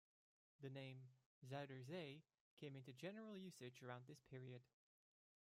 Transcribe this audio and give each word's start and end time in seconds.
The 0.61 0.71
name 0.71 1.09
"Zuiderzee" 1.47 2.23
came 2.59 2.75
into 2.75 2.91
general 2.91 3.37
usage 3.37 3.83
around 3.83 4.05
this 4.07 4.23
period. 4.31 4.63